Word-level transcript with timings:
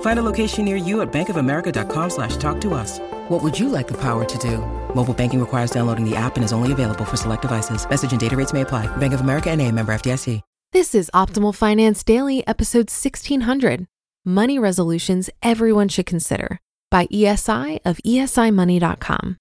Find 0.00 0.18
a 0.18 0.22
location 0.22 0.64
near 0.64 0.74
you 0.74 1.02
at 1.02 1.12
bankofamerica.com 1.12 2.10
slash 2.10 2.36
talk 2.38 2.60
to 2.62 2.74
us. 2.74 2.98
What 3.28 3.40
would 3.44 3.56
you 3.56 3.68
like 3.68 3.86
the 3.86 4.00
power 4.00 4.24
to 4.24 4.38
do? 4.38 4.58
Mobile 4.92 5.14
banking 5.14 5.38
requires 5.38 5.70
downloading 5.70 6.04
the 6.04 6.16
app 6.16 6.34
and 6.34 6.44
is 6.44 6.52
only 6.52 6.72
available 6.72 7.04
for 7.04 7.16
select 7.16 7.42
devices. 7.42 7.88
Message 7.88 8.10
and 8.10 8.20
data 8.20 8.36
rates 8.36 8.52
may 8.52 8.62
apply. 8.62 8.88
Bank 8.96 9.12
of 9.12 9.20
America 9.20 9.50
and 9.50 9.62
a 9.62 9.70
member 9.70 9.92
FDIC. 9.92 10.40
This 10.72 10.94
is 10.94 11.10
Optimal 11.14 11.54
Finance 11.54 12.04
Daily, 12.04 12.46
episode 12.46 12.90
1600 12.90 13.86
Money 14.26 14.58
Resolutions 14.58 15.30
Everyone 15.42 15.88
Should 15.88 16.04
Consider 16.04 16.58
by 16.90 17.06
ESI 17.06 17.78
of 17.86 17.96
esimoney.com. 18.04 19.38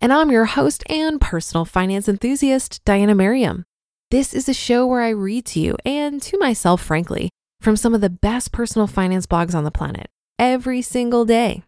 And 0.00 0.12
I'm 0.12 0.30
your 0.30 0.44
host 0.44 0.84
and 0.88 1.20
personal 1.20 1.64
finance 1.64 2.08
enthusiast, 2.08 2.84
Diana 2.84 3.16
Merriam. 3.16 3.64
This 4.12 4.32
is 4.32 4.48
a 4.48 4.54
show 4.54 4.86
where 4.86 5.02
I 5.02 5.08
read 5.08 5.44
to 5.46 5.60
you 5.60 5.76
and 5.84 6.22
to 6.22 6.38
myself, 6.38 6.80
frankly, 6.80 7.30
from 7.60 7.76
some 7.76 7.94
of 7.94 8.00
the 8.00 8.10
best 8.10 8.52
personal 8.52 8.86
finance 8.86 9.26
blogs 9.26 9.54
on 9.54 9.64
the 9.64 9.70
planet 9.70 10.08
every 10.38 10.80
single 10.80 11.24
day. 11.24 11.62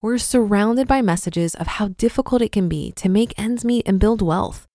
We're 0.00 0.18
surrounded 0.18 0.88
by 0.88 1.02
messages 1.02 1.54
of 1.54 1.66
how 1.66 1.88
difficult 1.88 2.42
it 2.42 2.52
can 2.52 2.68
be 2.68 2.92
to 2.92 3.08
make 3.08 3.38
ends 3.38 3.64
meet 3.64 3.86
and 3.86 4.00
build 4.00 4.22
wealth. 4.22 4.66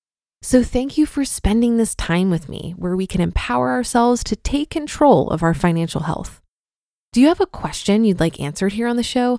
So, 0.41 0.63
thank 0.63 0.97
you 0.97 1.05
for 1.05 1.25
spending 1.25 1.77
this 1.77 1.95
time 1.95 2.29
with 2.29 2.47
me 2.47 2.73
where 2.77 2.95
we 2.95 3.05
can 3.05 3.19
empower 3.19 3.71
ourselves 3.71 4.23
to 4.23 4.35
take 4.35 4.69
control 4.69 5.29
of 5.29 5.43
our 5.43 5.53
financial 5.53 6.01
health. 6.01 6.41
Do 7.11 7.19
you 7.21 7.27
have 7.27 7.41
a 7.41 7.45
question 7.45 8.05
you'd 8.05 8.19
like 8.19 8.39
answered 8.39 8.73
here 8.73 8.87
on 8.87 8.95
the 8.95 9.03
show? 9.03 9.37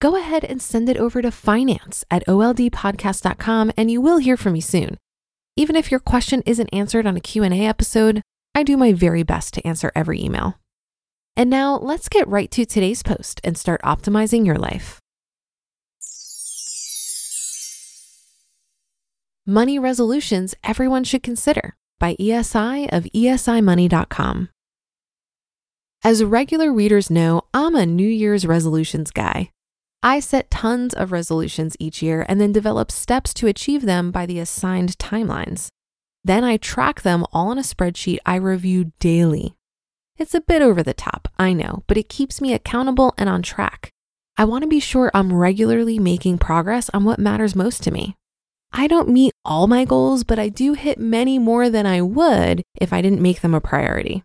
Go 0.00 0.16
ahead 0.16 0.44
and 0.44 0.60
send 0.60 0.88
it 0.88 0.96
over 0.96 1.22
to 1.22 1.30
finance 1.30 2.04
at 2.10 2.26
oldpodcast.com 2.26 3.72
and 3.76 3.90
you 3.90 4.00
will 4.00 4.18
hear 4.18 4.36
from 4.36 4.52
me 4.52 4.60
soon. 4.60 4.98
Even 5.56 5.76
if 5.76 5.90
your 5.90 6.00
question 6.00 6.42
isn't 6.44 6.68
answered 6.72 7.06
on 7.06 7.16
a 7.16 7.20
Q&A 7.20 7.66
episode, 7.66 8.22
I 8.54 8.62
do 8.64 8.76
my 8.76 8.92
very 8.92 9.22
best 9.22 9.54
to 9.54 9.66
answer 9.66 9.92
every 9.94 10.20
email. 10.20 10.58
And 11.36 11.48
now 11.48 11.78
let's 11.78 12.08
get 12.08 12.28
right 12.28 12.50
to 12.50 12.66
today's 12.66 13.02
post 13.02 13.40
and 13.42 13.56
start 13.56 13.80
optimizing 13.82 14.44
your 14.44 14.58
life. 14.58 14.98
Money 19.46 19.78
Resolutions 19.78 20.54
Everyone 20.62 21.02
Should 21.02 21.22
Consider 21.22 21.74
by 21.98 22.14
ESI 22.16 22.88
of 22.92 23.04
esimoney.com. 23.14 24.50
As 26.04 26.22
regular 26.22 26.72
readers 26.72 27.10
know, 27.10 27.42
I'm 27.54 27.74
a 27.74 27.86
New 27.86 28.08
Year's 28.08 28.46
resolutions 28.46 29.10
guy. 29.10 29.50
I 30.02 30.20
set 30.20 30.50
tons 30.50 30.94
of 30.94 31.12
resolutions 31.12 31.76
each 31.78 32.02
year 32.02 32.26
and 32.28 32.40
then 32.40 32.52
develop 32.52 32.90
steps 32.90 33.32
to 33.34 33.46
achieve 33.46 33.82
them 33.82 34.10
by 34.10 34.26
the 34.26 34.40
assigned 34.40 34.98
timelines. 34.98 35.68
Then 36.24 36.44
I 36.44 36.56
track 36.56 37.02
them 37.02 37.24
all 37.32 37.52
in 37.52 37.58
a 37.58 37.62
spreadsheet 37.62 38.18
I 38.26 38.36
review 38.36 38.92
daily. 38.98 39.54
It's 40.18 40.34
a 40.34 40.40
bit 40.40 40.62
over 40.62 40.82
the 40.82 40.94
top, 40.94 41.28
I 41.38 41.52
know, 41.52 41.84
but 41.86 41.96
it 41.96 42.08
keeps 42.08 42.40
me 42.40 42.52
accountable 42.52 43.14
and 43.16 43.28
on 43.28 43.42
track. 43.42 43.90
I 44.36 44.44
want 44.44 44.62
to 44.62 44.68
be 44.68 44.80
sure 44.80 45.10
I'm 45.14 45.32
regularly 45.32 45.98
making 45.98 46.38
progress 46.38 46.90
on 46.94 47.04
what 47.04 47.18
matters 47.18 47.56
most 47.56 47.82
to 47.84 47.90
me. 47.90 48.16
I 48.72 48.86
don't 48.86 49.08
meet 49.08 49.32
all 49.44 49.66
my 49.66 49.84
goals, 49.84 50.24
but 50.24 50.38
I 50.38 50.48
do 50.48 50.72
hit 50.74 50.98
many 50.98 51.38
more 51.38 51.68
than 51.68 51.86
I 51.86 52.00
would 52.00 52.62
if 52.80 52.92
I 52.92 53.02
didn't 53.02 53.20
make 53.20 53.40
them 53.40 53.54
a 53.54 53.60
priority. 53.60 54.22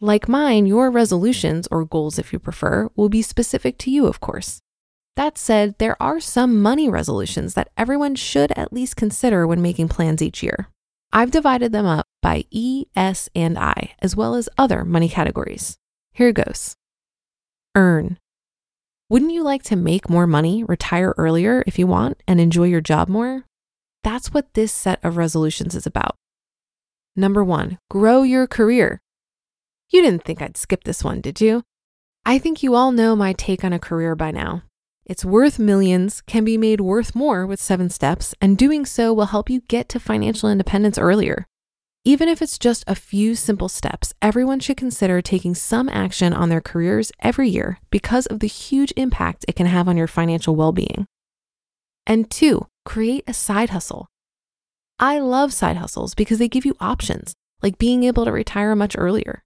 Like 0.00 0.28
mine, 0.28 0.66
your 0.66 0.90
resolutions, 0.90 1.66
or 1.70 1.84
goals 1.84 2.18
if 2.18 2.32
you 2.32 2.38
prefer, 2.38 2.88
will 2.96 3.08
be 3.08 3.22
specific 3.22 3.78
to 3.78 3.90
you, 3.90 4.06
of 4.06 4.20
course. 4.20 4.60
That 5.16 5.36
said, 5.36 5.74
there 5.78 6.00
are 6.00 6.20
some 6.20 6.62
money 6.62 6.88
resolutions 6.88 7.54
that 7.54 7.70
everyone 7.76 8.14
should 8.14 8.52
at 8.52 8.72
least 8.72 8.96
consider 8.96 9.46
when 9.46 9.60
making 9.60 9.88
plans 9.88 10.22
each 10.22 10.42
year. 10.42 10.68
I've 11.12 11.30
divided 11.30 11.72
them 11.72 11.86
up 11.86 12.06
by 12.20 12.44
E, 12.50 12.86
S, 12.94 13.28
and 13.34 13.58
I, 13.58 13.94
as 14.00 14.14
well 14.14 14.34
as 14.34 14.48
other 14.58 14.84
money 14.84 15.08
categories. 15.08 15.78
Here 16.12 16.32
goes 16.32 16.76
Earn. 17.74 18.18
Wouldn't 19.08 19.32
you 19.32 19.42
like 19.42 19.62
to 19.64 19.76
make 19.76 20.10
more 20.10 20.26
money, 20.26 20.64
retire 20.64 21.14
earlier 21.16 21.64
if 21.66 21.78
you 21.78 21.86
want, 21.86 22.22
and 22.28 22.40
enjoy 22.40 22.64
your 22.64 22.82
job 22.82 23.08
more? 23.08 23.44
That's 24.04 24.34
what 24.34 24.52
this 24.52 24.72
set 24.72 25.02
of 25.02 25.16
resolutions 25.16 25.74
is 25.74 25.86
about. 25.86 26.16
Number 27.16 27.42
one, 27.42 27.78
grow 27.90 28.22
your 28.22 28.46
career. 28.46 29.00
You 29.90 30.02
didn't 30.02 30.24
think 30.24 30.42
I'd 30.42 30.58
skip 30.58 30.84
this 30.84 31.02
one, 31.02 31.22
did 31.22 31.40
you? 31.40 31.62
I 32.26 32.38
think 32.38 32.62
you 32.62 32.74
all 32.74 32.92
know 32.92 33.16
my 33.16 33.32
take 33.32 33.64
on 33.64 33.72
a 33.72 33.78
career 33.78 34.14
by 34.14 34.30
now. 34.30 34.62
It's 35.08 35.24
worth 35.24 35.58
millions, 35.58 36.20
can 36.26 36.44
be 36.44 36.58
made 36.58 36.82
worth 36.82 37.14
more 37.14 37.46
with 37.46 37.62
seven 37.62 37.88
steps, 37.88 38.34
and 38.42 38.58
doing 38.58 38.84
so 38.84 39.14
will 39.14 39.26
help 39.26 39.48
you 39.48 39.62
get 39.62 39.88
to 39.88 39.98
financial 39.98 40.50
independence 40.50 40.98
earlier. 40.98 41.46
Even 42.04 42.28
if 42.28 42.42
it's 42.42 42.58
just 42.58 42.84
a 42.86 42.94
few 42.94 43.34
simple 43.34 43.70
steps, 43.70 44.12
everyone 44.20 44.60
should 44.60 44.76
consider 44.76 45.22
taking 45.22 45.54
some 45.54 45.88
action 45.88 46.34
on 46.34 46.50
their 46.50 46.60
careers 46.60 47.10
every 47.20 47.48
year 47.48 47.78
because 47.90 48.26
of 48.26 48.40
the 48.40 48.46
huge 48.46 48.92
impact 48.98 49.46
it 49.48 49.56
can 49.56 49.64
have 49.64 49.88
on 49.88 49.96
your 49.96 50.06
financial 50.06 50.54
well 50.54 50.72
being. 50.72 51.06
And 52.06 52.30
two, 52.30 52.66
create 52.84 53.24
a 53.26 53.32
side 53.32 53.70
hustle. 53.70 54.08
I 54.98 55.20
love 55.20 55.54
side 55.54 55.78
hustles 55.78 56.14
because 56.14 56.38
they 56.38 56.48
give 56.48 56.66
you 56.66 56.76
options, 56.80 57.32
like 57.62 57.78
being 57.78 58.04
able 58.04 58.26
to 58.26 58.32
retire 58.32 58.76
much 58.76 58.94
earlier. 58.98 59.42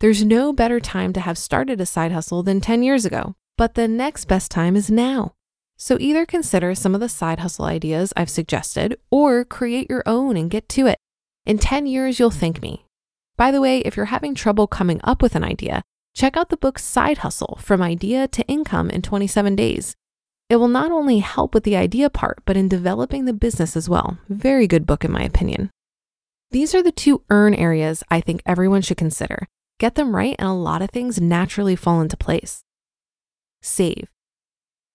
There's 0.00 0.24
no 0.24 0.54
better 0.54 0.80
time 0.80 1.12
to 1.12 1.20
have 1.20 1.36
started 1.36 1.82
a 1.82 1.86
side 1.86 2.12
hustle 2.12 2.42
than 2.42 2.62
10 2.62 2.82
years 2.82 3.04
ago, 3.04 3.34
but 3.56 3.74
the 3.74 3.88
next 3.88 4.26
best 4.26 4.50
time 4.50 4.76
is 4.76 4.90
now. 4.90 5.34
So 5.76 5.96
either 5.98 6.24
consider 6.24 6.74
some 6.74 6.94
of 6.94 7.00
the 7.00 7.08
side 7.08 7.40
hustle 7.40 7.64
ideas 7.64 8.12
I've 8.16 8.30
suggested 8.30 8.98
or 9.10 9.44
create 9.44 9.90
your 9.90 10.02
own 10.06 10.36
and 10.36 10.50
get 10.50 10.68
to 10.70 10.86
it. 10.86 10.98
In 11.44 11.58
10 11.58 11.86
years, 11.86 12.18
you'll 12.18 12.30
thank 12.30 12.62
me. 12.62 12.86
By 13.36 13.50
the 13.50 13.60
way, 13.60 13.78
if 13.78 13.96
you're 13.96 14.06
having 14.06 14.34
trouble 14.34 14.66
coming 14.66 15.00
up 15.02 15.22
with 15.22 15.34
an 15.34 15.42
idea, 15.42 15.82
check 16.14 16.36
out 16.36 16.50
the 16.50 16.56
book 16.56 16.78
Side 16.78 17.18
Hustle 17.18 17.58
From 17.60 17.82
Idea 17.82 18.28
to 18.28 18.46
Income 18.46 18.90
in 18.90 19.02
27 19.02 19.56
Days. 19.56 19.96
It 20.48 20.56
will 20.56 20.68
not 20.68 20.92
only 20.92 21.18
help 21.18 21.54
with 21.54 21.64
the 21.64 21.76
idea 21.76 22.10
part, 22.10 22.42
but 22.44 22.56
in 22.56 22.68
developing 22.68 23.24
the 23.24 23.32
business 23.32 23.76
as 23.76 23.88
well. 23.88 24.18
Very 24.28 24.66
good 24.66 24.86
book, 24.86 25.04
in 25.04 25.10
my 25.10 25.22
opinion. 25.22 25.70
These 26.52 26.74
are 26.74 26.82
the 26.82 26.92
two 26.92 27.22
earn 27.30 27.54
areas 27.54 28.04
I 28.10 28.20
think 28.20 28.42
everyone 28.44 28.82
should 28.82 28.98
consider. 28.98 29.48
Get 29.78 29.94
them 29.94 30.14
right, 30.14 30.36
and 30.38 30.46
a 30.46 30.52
lot 30.52 30.82
of 30.82 30.90
things 30.90 31.20
naturally 31.20 31.74
fall 31.74 32.02
into 32.02 32.16
place. 32.16 32.62
Save. 33.62 34.08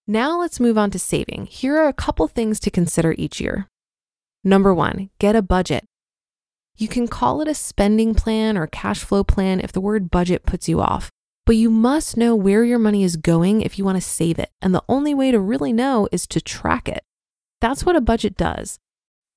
Now 0.06 0.40
let's 0.40 0.60
move 0.60 0.78
on 0.78 0.92
to 0.92 1.00
saving. 1.00 1.48
Here 1.48 1.76
are 1.78 1.88
a 1.88 1.94
couple 1.94 2.28
things 2.28 2.60
to 2.62 2.70
consider 2.70 3.16
each 3.18 3.42
year. 3.42 3.68
Number 4.44 4.74
one, 4.74 5.10
get 5.20 5.36
a 5.36 5.42
budget. 5.42 5.86
You 6.78 6.88
can 6.88 7.08
call 7.08 7.42
it 7.42 7.48
a 7.48 7.56
spending 7.56 8.14
plan 8.14 8.58
or 8.58 8.68
cash 8.68 9.00
flow 9.00 9.24
plan 9.24 9.60
if 9.60 9.72
the 9.72 9.82
word 9.82 10.12
budget 10.12 10.46
puts 10.46 10.70
you 10.70 10.80
off, 10.80 11.10
but 11.46 11.56
you 11.56 11.70
must 11.70 12.18
know 12.18 12.36
where 12.36 12.64
your 12.64 12.78
money 12.78 13.04
is 13.04 13.16
going 13.16 13.62
if 13.62 13.80
you 13.80 13.86
want 13.86 13.98
to 13.98 14.02
save 14.02 14.38
it. 14.38 14.52
And 14.62 14.76
the 14.76 14.84
only 14.88 15.14
way 15.14 15.32
to 15.32 15.40
really 15.40 15.74
know 15.74 16.08
is 16.12 16.28
to 16.28 16.40
track 16.40 16.88
it. 16.88 17.04
That's 17.62 17.86
what 17.86 17.96
a 17.96 18.02
budget 18.02 18.38
does. 18.38 18.78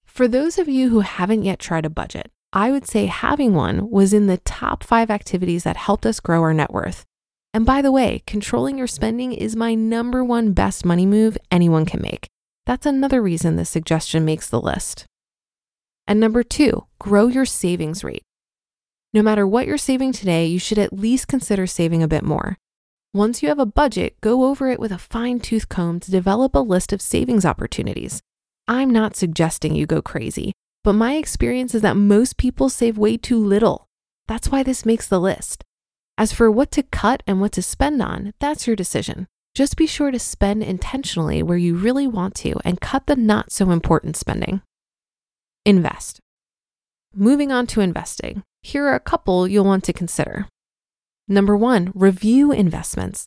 For 0.05 0.29
those 0.29 0.59
of 0.59 0.69
you 0.69 0.91
who 0.91 1.01
haven't 1.01 1.45
yet 1.45 1.59
tried 1.59 1.87
a 1.87 1.91
budget, 1.91 2.31
I 2.53 2.73
would 2.73 2.87
say 2.87 3.07
having 3.07 3.55
one 3.55 3.91
was 3.91 4.13
in 4.13 4.27
the 4.27 4.39
top 4.39 4.83
five 4.83 5.09
activities 5.09 5.65
that 5.65 5.77
helped 5.77 6.05
us 6.05 6.21
grow 6.21 6.43
our 6.43 6.53
net 6.53 6.73
worth. 6.73 7.07
And 7.53 7.67
by 7.67 7.83
the 7.83 7.93
way, 7.93 8.23
controlling 8.27 8.79
your 8.79 8.87
spending 8.87 9.33
is 9.33 9.57
my 9.57 9.75
number 9.75 10.25
one 10.25 10.53
best 10.53 10.85
money 10.85 11.07
move 11.07 11.37
anyone 11.51 11.85
can 11.85 12.01
make. 12.01 12.29
That's 12.67 12.87
another 12.87 13.21
reason 13.21 13.57
this 13.57 13.71
suggestion 13.71 14.25
makes 14.25 14.49
the 14.49 14.61
list. 14.61 15.07
And 16.07 16.21
number 16.21 16.43
two, 16.43 16.87
grow 17.01 17.27
your 17.27 17.45
savings 17.45 18.05
rate. 18.05 18.23
No 19.13 19.23
matter 19.23 19.47
what 19.47 19.67
you're 19.67 19.79
saving 19.79 20.13
today, 20.13 20.47
you 20.47 20.61
should 20.61 20.79
at 20.79 20.93
least 20.93 21.27
consider 21.27 21.67
saving 21.67 22.03
a 22.03 22.09
bit 22.09 22.23
more. 22.23 22.57
Once 23.13 23.43
you 23.43 23.49
have 23.49 23.59
a 23.59 23.67
budget, 23.67 24.21
go 24.21 24.45
over 24.45 24.71
it 24.71 24.79
with 24.79 24.93
a 24.93 24.99
fine 24.99 25.41
tooth 25.41 25.69
comb 25.69 25.99
to 25.99 26.13
develop 26.13 26.55
a 26.55 26.61
list 26.61 26.93
of 26.93 27.03
savings 27.03 27.45
opportunities. 27.45 28.21
I'm 28.69 28.91
not 28.91 29.17
suggesting 29.17 29.75
you 29.75 29.85
go 29.85 30.01
crazy, 30.01 30.53
but 30.85 30.93
my 30.93 31.15
experience 31.15 31.75
is 31.75 31.83
that 31.83 31.97
most 31.97 32.37
people 32.37 32.69
save 32.69 32.97
way 32.97 33.17
too 33.17 33.45
little. 33.45 33.89
That's 34.29 34.49
why 34.49 34.63
this 34.63 34.87
makes 34.87 35.09
the 35.09 35.21
list. 35.21 35.65
As 36.21 36.35
for 36.35 36.51
what 36.51 36.71
to 36.73 36.83
cut 36.83 37.23
and 37.27 37.41
what 37.41 37.53
to 37.53 37.63
spend 37.63 38.03
on, 38.03 38.35
that's 38.41 38.67
your 38.67 38.77
decision. 38.77 39.27
Just 39.55 39.79
be 39.79 39.87
sure 39.87 40.11
to 40.11 40.19
spend 40.19 40.63
intentionally 40.63 41.43
where 41.43 41.57
you 41.57 41.75
really 41.75 42.07
want 42.07 42.35
to 42.35 42.57
and 42.63 42.79
cut 42.79 43.07
the 43.07 43.17
not 43.17 43.51
so 43.51 43.71
important 43.71 44.17
spending. 44.17 44.61
Invest. 45.65 46.21
Moving 47.15 47.51
on 47.51 47.67
to 47.69 47.81
investing, 47.81 48.43
here 48.61 48.85
are 48.85 48.95
a 48.95 49.01
couple 49.01 49.49
you'll 49.49 49.65
want 49.65 49.83
to 49.85 49.95
consider. 49.95 50.47
Number 51.27 51.57
one, 51.57 51.91
review 51.95 52.53
investments. 52.53 53.27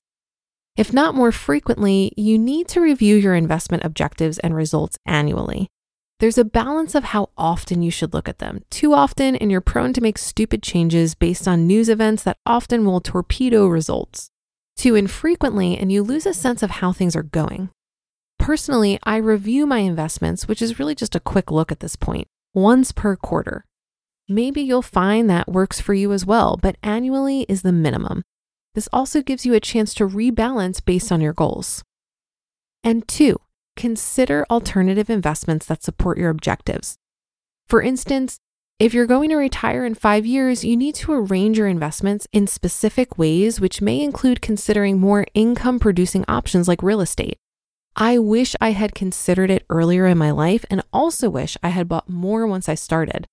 If 0.77 0.93
not 0.93 1.15
more 1.15 1.31
frequently, 1.31 2.13
you 2.15 2.37
need 2.37 2.67
to 2.67 2.79
review 2.79 3.15
your 3.15 3.33
investment 3.33 3.83
objectives 3.83 4.37
and 4.37 4.55
results 4.55 4.99
annually. 5.03 5.67
There's 6.23 6.37
a 6.37 6.45
balance 6.45 6.95
of 6.95 7.03
how 7.03 7.31
often 7.37 7.81
you 7.81 7.91
should 7.91 8.13
look 8.13 8.29
at 8.29 8.37
them. 8.37 8.63
Too 8.69 8.93
often, 8.93 9.35
and 9.35 9.51
you're 9.51 9.59
prone 9.59 9.91
to 9.91 9.99
make 9.99 10.17
stupid 10.17 10.63
changes 10.63 11.15
based 11.15 11.49
on 11.49 11.67
news 11.67 11.89
events 11.89 12.23
that 12.23 12.37
often 12.45 12.85
will 12.85 13.01
torpedo 13.01 13.67
results. 13.67 14.29
Too 14.77 14.95
infrequently, 14.95 15.77
and 15.77 15.91
you 15.91 16.01
lose 16.01 16.25
a 16.25 16.33
sense 16.33 16.63
of 16.63 16.71
how 16.71 16.93
things 16.93 17.13
are 17.17 17.23
going. 17.23 17.71
Personally, 18.39 18.99
I 19.03 19.17
review 19.17 19.65
my 19.65 19.79
investments, 19.79 20.47
which 20.47 20.61
is 20.61 20.79
really 20.79 20.95
just 20.95 21.13
a 21.13 21.19
quick 21.19 21.51
look 21.51 21.73
at 21.73 21.81
this 21.81 21.97
point, 21.97 22.29
once 22.53 22.93
per 22.93 23.17
quarter. 23.17 23.65
Maybe 24.29 24.61
you'll 24.61 24.81
find 24.81 25.29
that 25.29 25.51
works 25.51 25.81
for 25.81 25.93
you 25.93 26.13
as 26.13 26.25
well, 26.25 26.55
but 26.55 26.77
annually 26.81 27.41
is 27.49 27.63
the 27.63 27.73
minimum. 27.73 28.23
This 28.75 28.87
also 28.93 29.21
gives 29.21 29.45
you 29.45 29.55
a 29.55 29.59
chance 29.59 29.93
to 29.95 30.07
rebalance 30.07 30.81
based 30.81 31.11
on 31.11 31.19
your 31.19 31.33
goals. 31.33 31.83
And 32.81 33.05
two, 33.09 33.41
consider 33.75 34.45
alternative 34.49 35.09
investments 35.09 35.65
that 35.67 35.83
support 35.83 36.17
your 36.17 36.29
objectives. 36.29 36.97
For 37.67 37.81
instance, 37.81 38.39
if 38.79 38.93
you're 38.93 39.05
going 39.05 39.29
to 39.29 39.35
retire 39.35 39.85
in 39.85 39.95
five 39.95 40.25
years, 40.25 40.65
you 40.65 40.75
need 40.75 40.95
to 40.95 41.13
arrange 41.13 41.57
your 41.57 41.67
investments 41.67 42.27
in 42.31 42.47
specific 42.47 43.17
ways, 43.17 43.61
which 43.61 43.81
may 43.81 44.01
include 44.01 44.41
considering 44.41 44.99
more 44.99 45.25
income 45.33 45.79
producing 45.79 46.25
options 46.27 46.67
like 46.67 46.83
real 46.83 46.99
estate. 46.99 47.37
I 47.95 48.17
wish 48.17 48.55
I 48.59 48.71
had 48.71 48.95
considered 48.95 49.51
it 49.51 49.65
earlier 49.69 50.07
in 50.07 50.17
my 50.17 50.31
life 50.31 50.65
and 50.69 50.83
also 50.91 51.29
wish 51.29 51.55
I 51.61 51.69
had 51.69 51.87
bought 51.87 52.09
more 52.09 52.47
once 52.47 52.67
I 52.67 52.75
started. 52.75 53.27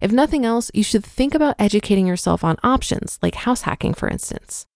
If 0.00 0.12
nothing 0.12 0.44
else, 0.44 0.70
you 0.74 0.82
should 0.82 1.04
think 1.04 1.34
about 1.34 1.56
educating 1.58 2.06
yourself 2.06 2.44
on 2.44 2.58
options 2.62 3.18
like 3.22 3.34
house 3.34 3.62
hacking, 3.62 3.94
for 3.94 4.08
instance. 4.08 4.66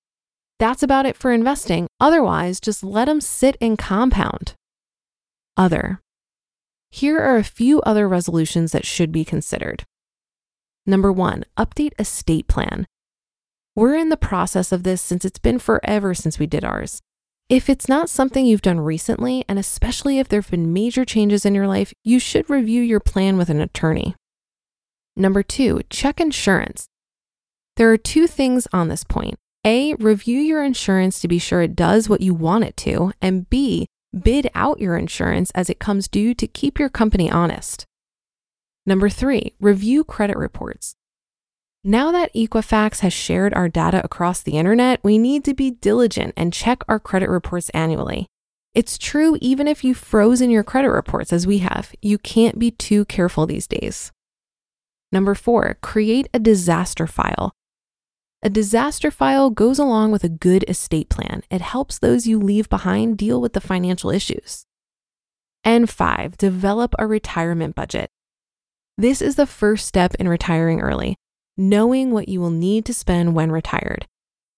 That's 0.58 0.82
about 0.82 1.04
it 1.04 1.16
for 1.16 1.32
investing. 1.32 1.86
Otherwise, 2.00 2.60
just 2.60 2.82
let 2.82 3.04
them 3.04 3.20
sit 3.20 3.56
and 3.60 3.76
compound. 3.76 4.54
Other. 5.56 6.00
Here 6.90 7.18
are 7.18 7.36
a 7.36 7.44
few 7.44 7.80
other 7.82 8.08
resolutions 8.08 8.72
that 8.72 8.86
should 8.86 9.10
be 9.10 9.24
considered. 9.24 9.84
Number 10.84 11.10
one, 11.10 11.44
update 11.56 11.92
estate 11.98 12.46
plan. 12.46 12.86
We're 13.74 13.96
in 13.96 14.08
the 14.08 14.16
process 14.16 14.72
of 14.72 14.82
this 14.82 15.02
since 15.02 15.24
it's 15.24 15.38
been 15.38 15.58
forever 15.58 16.14
since 16.14 16.38
we 16.38 16.46
did 16.46 16.64
ours. 16.64 17.00
If 17.48 17.70
it's 17.70 17.88
not 17.88 18.10
something 18.10 18.44
you've 18.44 18.62
done 18.62 18.80
recently, 18.80 19.44
and 19.48 19.58
especially 19.58 20.18
if 20.18 20.28
there 20.28 20.40
have 20.40 20.50
been 20.50 20.72
major 20.72 21.04
changes 21.04 21.46
in 21.46 21.54
your 21.54 21.68
life, 21.68 21.92
you 22.02 22.18
should 22.18 22.50
review 22.50 22.82
your 22.82 23.00
plan 23.00 23.36
with 23.36 23.50
an 23.50 23.60
attorney. 23.60 24.14
Number 25.16 25.42
two, 25.42 25.82
check 25.88 26.20
insurance. 26.20 26.88
There 27.76 27.90
are 27.92 27.96
two 27.96 28.26
things 28.26 28.66
on 28.72 28.88
this 28.88 29.04
point. 29.04 29.36
A, 29.64 29.94
review 29.94 30.40
your 30.40 30.64
insurance 30.64 31.20
to 31.20 31.28
be 31.28 31.38
sure 31.38 31.62
it 31.62 31.76
does 31.76 32.08
what 32.08 32.20
you 32.20 32.34
want 32.34 32.64
it 32.64 32.76
to. 32.78 33.12
And 33.20 33.48
B, 33.48 33.86
bid 34.18 34.50
out 34.54 34.80
your 34.80 34.96
insurance 34.96 35.50
as 35.52 35.70
it 35.70 35.78
comes 35.78 36.08
due 36.08 36.34
to 36.34 36.46
keep 36.46 36.78
your 36.78 36.88
company 36.88 37.30
honest. 37.30 37.84
Number 38.84 39.08
three, 39.08 39.54
review 39.60 40.04
credit 40.04 40.36
reports. 40.36 40.94
Now 41.82 42.10
that 42.12 42.34
Equifax 42.34 43.00
has 43.00 43.12
shared 43.12 43.54
our 43.54 43.68
data 43.68 44.02
across 44.04 44.42
the 44.42 44.58
internet, 44.58 44.98
we 45.04 45.18
need 45.18 45.44
to 45.44 45.54
be 45.54 45.70
diligent 45.70 46.34
and 46.36 46.52
check 46.52 46.82
our 46.88 46.98
credit 46.98 47.28
reports 47.28 47.68
annually. 47.70 48.26
It's 48.74 48.98
true 48.98 49.38
even 49.40 49.68
if 49.68 49.84
you've 49.84 49.96
frozen 49.96 50.50
your 50.50 50.64
credit 50.64 50.90
reports 50.90 51.32
as 51.32 51.46
we 51.46 51.58
have, 51.58 51.94
you 52.02 52.18
can't 52.18 52.58
be 52.58 52.70
too 52.70 53.04
careful 53.04 53.46
these 53.46 53.66
days. 53.66 54.12
Number 55.12 55.34
four, 55.34 55.78
create 55.80 56.28
a 56.34 56.38
disaster 56.38 57.06
file. 57.06 57.52
A 58.42 58.50
disaster 58.50 59.10
file 59.10 59.50
goes 59.50 59.78
along 59.78 60.12
with 60.12 60.22
a 60.22 60.28
good 60.28 60.64
estate 60.68 61.08
plan. 61.08 61.42
It 61.50 61.62
helps 61.62 61.98
those 61.98 62.26
you 62.26 62.38
leave 62.38 62.68
behind 62.68 63.18
deal 63.18 63.40
with 63.40 63.54
the 63.54 63.60
financial 63.60 64.10
issues. 64.10 64.66
And 65.64 65.90
five, 65.90 66.36
develop 66.36 66.94
a 66.98 67.06
retirement 67.06 67.74
budget. 67.74 68.10
This 68.98 69.20
is 69.20 69.36
the 69.36 69.46
first 69.46 69.86
step 69.86 70.14
in 70.16 70.28
retiring 70.28 70.80
early, 70.80 71.16
knowing 71.56 72.12
what 72.12 72.28
you 72.28 72.40
will 72.40 72.50
need 72.50 72.84
to 72.84 72.94
spend 72.94 73.34
when 73.34 73.50
retired. 73.50 74.06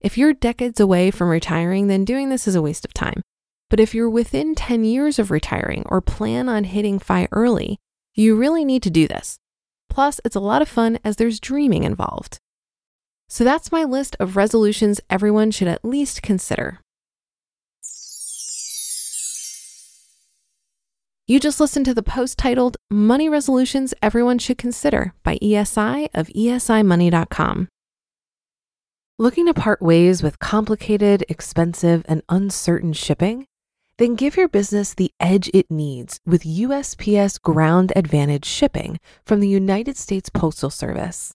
If 0.01 0.19
you're 0.19 0.35
decades 0.35 0.81
away 0.81 1.11
from 1.11 1.29
retiring, 1.29 1.87
then 1.87 2.05
doing 2.05 2.29
this 2.29 2.47
is 2.47 2.55
a 2.55 2.63
waste 2.63 2.85
of 2.85 2.95
time. 2.95 3.23
But 3.71 3.81
if 3.81 3.95
you're 3.95 4.11
within 4.11 4.55
10 4.55 4.85
years 4.85 5.19
of 5.19 5.31
retiring 5.31 5.83
or 5.87 6.01
plan 6.01 6.49
on 6.49 6.65
hitting 6.65 6.99
FI 6.99 7.29
early, 7.33 7.79
you 8.15 8.37
really 8.37 8.65
need 8.65 8.83
to 8.83 8.91
do 8.91 9.09
this. 9.09 9.39
Plus, 9.89 10.21
it's 10.25 10.37
a 10.37 10.41
lot 10.41 10.63
of 10.63 10.69
fun 10.69 10.99
as 11.05 11.17
there's 11.17 11.41
dreaming 11.41 11.85
involved. 11.85 12.39
So 13.29 13.45
that's 13.45 13.71
my 13.71 13.85
list 13.85 14.17
of 14.19 14.37
resolutions 14.37 15.01
everyone 15.11 15.51
should 15.51 15.69
at 15.69 15.85
least 15.85 16.23
consider. 16.23 16.81
You 21.27 21.39
just 21.39 21.61
listened 21.61 21.85
to 21.85 21.93
the 21.93 22.03
post 22.03 22.39
titled 22.39 22.79
Money 22.91 23.29
Resolutions 23.29 23.93
Everyone 24.01 24.39
Should 24.39 24.57
Consider 24.57 25.13
by 25.23 25.37
ESI 25.43 26.09
of 26.15 26.29
esimoney.com. 26.29 27.69
Looking 29.19 29.45
to 29.45 29.53
part 29.53 29.83
ways 29.83 30.23
with 30.23 30.39
complicated, 30.39 31.27
expensive, 31.29 32.03
and 32.09 32.23
uncertain 32.31 32.95
shipping? 32.95 33.45
Then 33.99 34.15
give 34.15 34.39
your 34.39 34.49
business 34.49 34.95
the 34.95 35.11
edge 35.21 35.51
it 35.53 35.71
needs 35.71 36.19
with 36.25 36.45
USPS 36.45 37.43
Ground 37.43 37.93
Advantage 37.95 38.47
shipping 38.47 38.99
from 39.27 39.41
the 39.41 39.49
United 39.49 39.99
States 39.99 40.31
Postal 40.31 40.71
Service. 40.71 41.35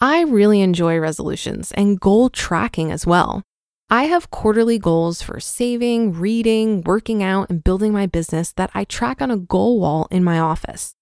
I 0.00 0.22
really 0.22 0.60
enjoy 0.60 0.96
resolutions 0.98 1.72
and 1.72 1.98
goal 1.98 2.30
tracking 2.30 2.92
as 2.92 3.04
well. 3.04 3.42
I 3.90 4.04
have 4.04 4.30
quarterly 4.30 4.78
goals 4.78 5.22
for 5.22 5.40
saving, 5.40 6.12
reading, 6.12 6.82
working 6.82 7.20
out, 7.20 7.50
and 7.50 7.64
building 7.64 7.92
my 7.92 8.06
business 8.06 8.52
that 8.52 8.70
I 8.74 8.84
track 8.84 9.20
on 9.20 9.32
a 9.32 9.36
goal 9.36 9.80
wall 9.80 10.06
in 10.12 10.22
my 10.22 10.38
office. 10.38 10.92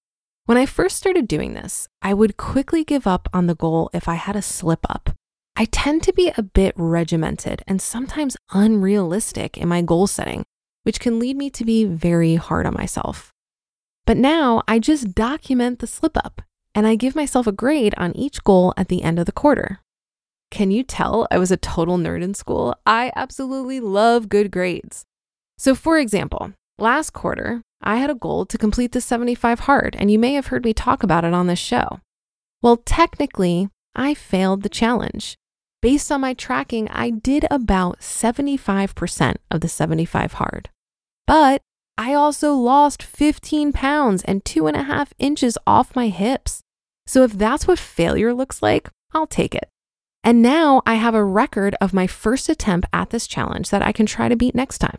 When 0.46 0.56
I 0.56 0.64
first 0.64 0.96
started 0.96 1.28
doing 1.28 1.52
this, 1.52 1.88
I 2.00 2.14
would 2.14 2.38
quickly 2.38 2.84
give 2.84 3.06
up 3.06 3.28
on 3.34 3.48
the 3.48 3.54
goal 3.54 3.90
if 3.92 4.08
I 4.08 4.14
had 4.14 4.34
a 4.34 4.40
slip 4.40 4.86
up. 4.88 5.10
I 5.56 5.66
tend 5.66 6.02
to 6.04 6.12
be 6.14 6.32
a 6.34 6.42
bit 6.42 6.72
regimented 6.78 7.62
and 7.66 7.82
sometimes 7.82 8.38
unrealistic 8.52 9.58
in 9.58 9.68
my 9.68 9.82
goal 9.82 10.06
setting, 10.06 10.42
which 10.84 11.00
can 11.00 11.18
lead 11.18 11.36
me 11.36 11.50
to 11.50 11.66
be 11.66 11.84
very 11.84 12.36
hard 12.36 12.64
on 12.64 12.72
myself. 12.72 13.30
But 14.06 14.16
now 14.16 14.62
I 14.66 14.78
just 14.78 15.14
document 15.14 15.80
the 15.80 15.86
slip 15.86 16.16
up 16.16 16.40
and 16.76 16.86
I 16.86 16.94
give 16.94 17.16
myself 17.16 17.48
a 17.48 17.52
grade 17.52 17.94
on 17.98 18.16
each 18.16 18.44
goal 18.44 18.72
at 18.76 18.86
the 18.86 19.02
end 19.02 19.18
of 19.18 19.26
the 19.26 19.32
quarter. 19.32 19.80
Can 20.52 20.70
you 20.70 20.84
tell 20.84 21.26
I 21.32 21.38
was 21.38 21.50
a 21.50 21.56
total 21.56 21.98
nerd 21.98 22.22
in 22.22 22.34
school? 22.34 22.76
I 22.86 23.10
absolutely 23.16 23.80
love 23.80 24.28
good 24.28 24.52
grades. 24.52 25.04
So, 25.58 25.74
for 25.74 25.98
example, 25.98 26.52
Last 26.78 27.14
quarter, 27.14 27.62
I 27.80 27.96
had 27.96 28.10
a 28.10 28.14
goal 28.14 28.44
to 28.44 28.58
complete 28.58 28.92
the 28.92 29.00
75 29.00 29.60
hard, 29.60 29.96
and 29.98 30.10
you 30.10 30.18
may 30.18 30.34
have 30.34 30.48
heard 30.48 30.62
me 30.62 30.74
talk 30.74 31.02
about 31.02 31.24
it 31.24 31.32
on 31.32 31.46
this 31.46 31.58
show. 31.58 32.00
Well, 32.60 32.76
technically, 32.76 33.70
I 33.94 34.12
failed 34.12 34.62
the 34.62 34.68
challenge. 34.68 35.36
Based 35.80 36.12
on 36.12 36.20
my 36.20 36.34
tracking, 36.34 36.88
I 36.90 37.08
did 37.08 37.46
about 37.50 38.00
75% 38.00 39.36
of 39.50 39.62
the 39.62 39.68
75 39.68 40.34
hard. 40.34 40.68
But 41.26 41.62
I 41.96 42.12
also 42.12 42.52
lost 42.52 43.02
15 43.02 43.72
pounds 43.72 44.22
and 44.24 44.44
two 44.44 44.66
and 44.66 44.76
a 44.76 44.82
half 44.82 45.14
inches 45.18 45.56
off 45.66 45.96
my 45.96 46.08
hips. 46.08 46.60
So 47.06 47.22
if 47.22 47.32
that's 47.32 47.66
what 47.66 47.78
failure 47.78 48.34
looks 48.34 48.62
like, 48.62 48.90
I'll 49.12 49.26
take 49.26 49.54
it. 49.54 49.68
And 50.24 50.42
now 50.42 50.82
I 50.84 50.94
have 50.94 51.14
a 51.14 51.24
record 51.24 51.76
of 51.80 51.94
my 51.94 52.06
first 52.06 52.48
attempt 52.48 52.88
at 52.92 53.10
this 53.10 53.26
challenge 53.26 53.70
that 53.70 53.82
I 53.82 53.92
can 53.92 54.06
try 54.06 54.28
to 54.28 54.36
beat 54.36 54.54
next 54.54 54.78
time. 54.78 54.98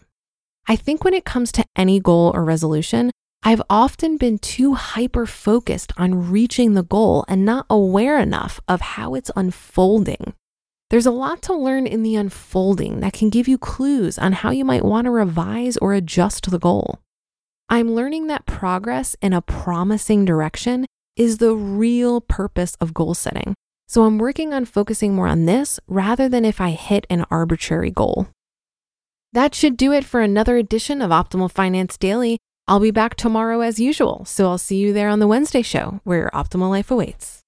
I 0.68 0.76
think 0.76 1.04
when 1.04 1.14
it 1.14 1.26
comes 1.26 1.52
to 1.54 1.66
any 1.76 2.00
goal 2.00 2.32
or 2.34 2.44
resolution, 2.46 3.12
I've 3.44 3.62
often 3.70 4.18
been 4.18 4.40
too 4.40 4.74
hyper 4.74 5.26
focused 5.26 5.94
on 5.98 6.32
reaching 6.32 6.74
the 6.74 6.84
goal 6.84 7.24
and 7.28 7.46
not 7.46 7.66
aware 7.70 8.20
enough 8.20 8.60
of 8.68 8.82
how 8.82 9.16
it's 9.16 9.32
unfolding. 9.36 10.34
There's 10.90 11.06
a 11.06 11.12
lot 11.12 11.42
to 11.44 11.54
learn 11.54 11.86
in 11.86 12.04
the 12.04 12.16
unfolding 12.16 13.02
that 13.02 13.14
can 13.14 13.30
give 13.30 13.48
you 13.48 13.58
clues 13.58 14.18
on 14.18 14.32
how 14.32 14.52
you 14.52 14.64
might 14.64 14.86
want 14.86 15.06
to 15.06 15.12
revise 15.12 15.76
or 15.78 15.94
adjust 15.94 16.50
the 16.50 16.60
goal. 16.60 17.00
I'm 17.70 17.92
learning 17.92 18.28
that 18.28 18.46
progress 18.46 19.16
in 19.22 19.34
a 19.34 19.42
promising 19.42 20.24
direction 20.24 20.86
is 21.18 21.40
the 21.40 21.54
real 21.54 22.22
purpose 22.22 22.76
of 22.80 22.94
goal 22.94 23.14
setting. 23.14 23.54
So 23.88 24.04
I'm 24.04 24.18
working 24.18 24.54
on 24.54 24.66
focusing 24.66 25.14
more 25.14 25.28
on 25.28 25.46
this 25.46 25.80
rather 25.88 26.30
than 26.30 26.46
if 26.46 26.62
I 26.62 26.72
hit 26.72 27.06
an 27.10 27.26
arbitrary 27.30 27.92
goal. 27.92 28.28
That 29.34 29.54
should 29.54 29.76
do 29.76 29.92
it 29.92 30.06
for 30.06 30.22
another 30.22 30.58
edition 30.58 31.02
of 31.02 31.12
Optimal 31.12 31.52
Finance 31.52 31.98
Daily. 31.98 32.38
I'll 32.68 32.80
be 32.80 32.92
back 32.92 33.16
tomorrow 33.16 33.62
as 33.62 33.80
usual, 33.80 34.26
so 34.26 34.50
I'll 34.50 34.58
see 34.58 34.78
you 34.78 34.94
there 34.94 35.10
on 35.10 35.20
the 35.20 35.28
Wednesday 35.28 35.62
show 35.62 36.02
where 36.04 36.20
your 36.20 36.32
optimal 36.32 36.70
life 36.70 36.92
awaits. 36.92 37.44